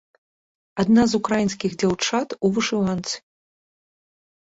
[0.83, 3.15] Адна з украінскіх дзяўчат у вышыванцы.